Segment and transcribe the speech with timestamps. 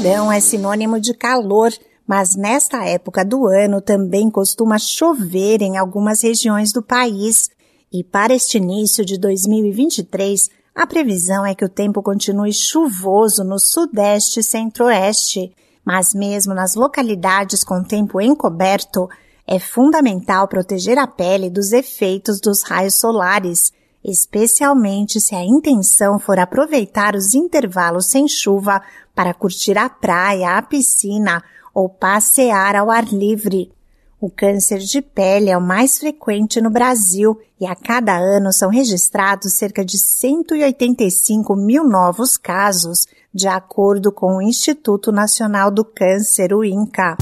[0.00, 1.72] Verão é sinônimo de calor,
[2.04, 7.48] mas nesta época do ano também costuma chover em algumas regiões do país.
[7.92, 13.56] E para este início de 2023, a previsão é que o tempo continue chuvoso no
[13.56, 15.54] sudeste e centro-oeste.
[15.84, 19.08] Mas mesmo nas localidades com tempo encoberto,
[19.46, 23.72] é fundamental proteger a pele dos efeitos dos raios solares,
[24.04, 28.82] especialmente se a intenção for aproveitar os intervalos sem chuva
[29.14, 31.42] para curtir a praia, a piscina
[31.72, 33.72] ou passear ao ar livre.
[34.20, 38.70] O câncer de pele é o mais frequente no Brasil e a cada ano são
[38.70, 46.54] registrados cerca de 185 mil novos casos, de acordo com o Instituto Nacional do Câncer,
[46.54, 47.16] o INCA.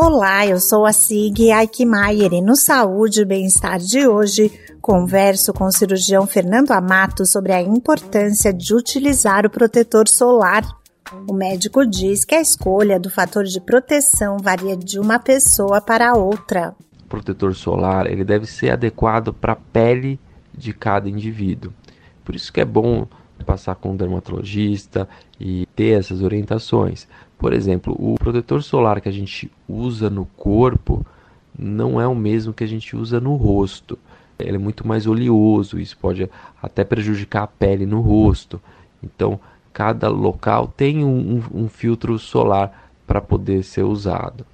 [0.00, 4.48] Olá, eu sou a Sig Aikmaier e no Saúde e Bem-Estar de hoje
[4.80, 10.62] converso com o cirurgião Fernando Amato sobre a importância de utilizar o protetor solar.
[11.28, 16.14] O médico diz que a escolha do fator de proteção varia de uma pessoa para
[16.14, 16.76] outra.
[17.02, 20.20] O protetor solar ele deve ser adequado para a pele
[20.56, 21.72] de cada indivíduo.
[22.24, 23.04] Por isso que é bom
[23.44, 25.08] passar com um dermatologista
[25.40, 27.08] e ter essas orientações.
[27.38, 31.06] Por exemplo, o protetor solar que a gente usa no corpo
[31.56, 33.98] não é o mesmo que a gente usa no rosto.
[34.38, 36.28] Ele é muito mais oleoso, isso pode
[36.60, 38.60] até prejudicar a pele no rosto.
[39.02, 39.38] Então,
[39.72, 44.44] cada local tem um, um, um filtro solar para poder ser usado.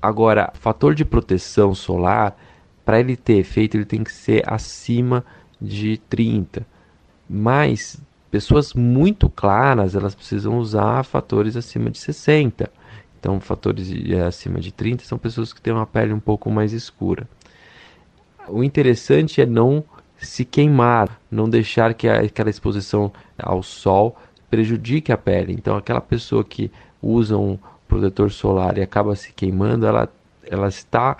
[0.00, 2.36] Agora, fator de proteção solar,
[2.84, 5.24] para ele ter efeito, ele tem que ser acima
[5.60, 6.66] de 30.
[7.28, 12.70] Mas pessoas muito claras, elas precisam usar fatores acima de 60.
[13.18, 16.72] Então, fatores de, acima de 30 são pessoas que têm uma pele um pouco mais
[16.72, 17.28] escura.
[18.48, 19.84] O interessante é não
[20.18, 24.16] se queimar, não deixar que aquela exposição ao sol
[24.50, 25.52] prejudique a pele.
[25.52, 26.70] Então, aquela pessoa que
[27.02, 30.08] usa um protetor solar e acaba se queimando, ela,
[30.44, 31.16] ela está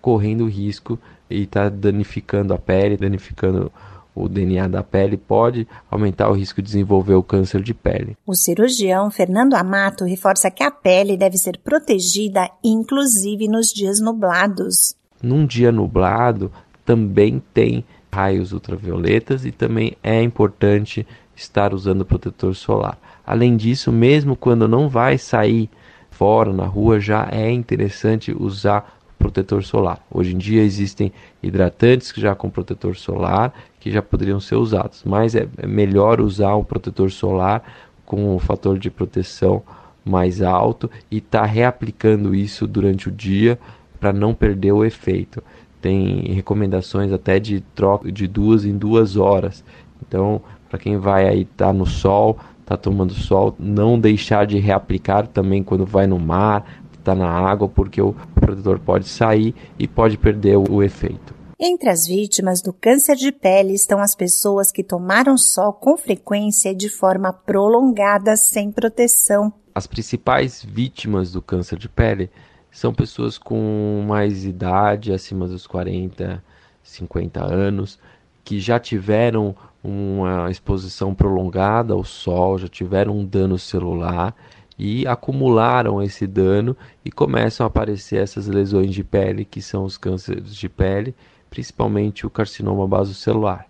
[0.00, 0.98] correndo risco
[1.28, 3.72] e está danificando a pele, danificando
[4.14, 8.16] o DNA da pele pode aumentar o risco de desenvolver o câncer de pele.
[8.26, 14.94] O cirurgião Fernando Amato reforça que a pele deve ser protegida, inclusive nos dias nublados.
[15.22, 16.52] Num dia nublado
[16.84, 21.04] também tem raios ultravioletas e também é importante
[21.34, 22.96] estar usando protetor solar.
[23.26, 25.68] Além disso, mesmo quando não vai sair
[26.10, 30.04] fora na rua, já é interessante usar protetor solar.
[30.10, 33.52] Hoje em dia existem hidratantes que já com protetor solar
[33.84, 37.62] que já poderiam ser usados, mas é, é melhor usar um protetor solar
[38.06, 39.62] com um fator de proteção
[40.02, 43.58] mais alto e estar tá reaplicando isso durante o dia
[44.00, 45.44] para não perder o efeito.
[45.82, 49.62] Tem recomendações até de troca de duas em duas horas.
[50.00, 50.40] Então,
[50.70, 55.26] para quem vai aí estar tá no sol, tá tomando sol, não deixar de reaplicar
[55.26, 56.64] também quando vai no mar,
[56.98, 61.43] está na água, porque o protetor pode sair e pode perder o, o efeito.
[61.58, 66.70] Entre as vítimas do câncer de pele estão as pessoas que tomaram sol com frequência
[66.70, 69.52] e de forma prolongada sem proteção.
[69.72, 72.28] As principais vítimas do câncer de pele
[72.72, 76.42] são pessoas com mais idade, acima dos 40,
[76.82, 78.00] 50 anos,
[78.44, 84.34] que já tiveram uma exposição prolongada ao sol, já tiveram um dano celular
[84.76, 89.96] e acumularam esse dano e começam a aparecer essas lesões de pele, que são os
[89.96, 91.14] cânceres de pele,
[91.54, 93.68] principalmente o carcinoma basocelular.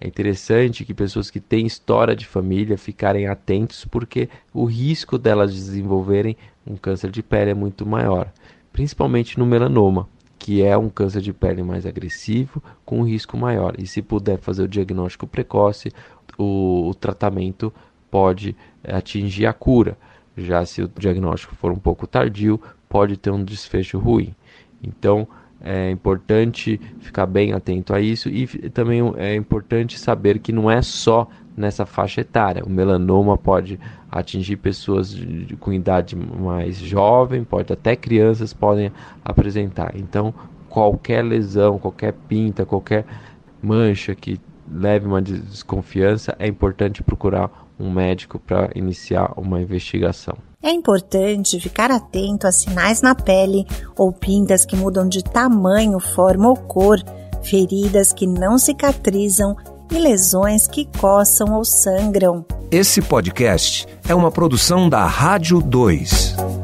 [0.00, 5.54] É interessante que pessoas que têm história de família ficarem atentos porque o risco delas
[5.54, 8.28] desenvolverem um câncer de pele é muito maior,
[8.72, 13.76] principalmente no melanoma, que é um câncer de pele mais agressivo, com um risco maior.
[13.78, 15.92] E se puder fazer o diagnóstico precoce,
[16.36, 17.72] o, o tratamento
[18.10, 19.96] pode atingir a cura.
[20.36, 24.34] Já se o diagnóstico for um pouco tardio, pode ter um desfecho ruim.
[24.82, 25.28] Então,
[25.64, 30.82] é importante ficar bem atento a isso e também é importante saber que não é
[30.82, 32.64] só nessa faixa etária.
[32.64, 33.78] O melanoma pode
[34.10, 38.90] atingir pessoas de, com idade mais jovem, pode até crianças podem
[39.24, 39.92] apresentar.
[39.96, 40.34] Então,
[40.68, 43.04] qualquer lesão, qualquer pinta, qualquer
[43.62, 50.51] mancha que leve uma desconfiança, é importante procurar um médico para iniciar uma investigação.
[50.62, 53.66] É importante ficar atento a sinais na pele
[53.98, 57.02] ou pintas que mudam de tamanho, forma ou cor,
[57.42, 59.56] feridas que não cicatrizam
[59.90, 62.44] e lesões que coçam ou sangram.
[62.70, 66.61] Esse podcast é uma produção da Rádio 2.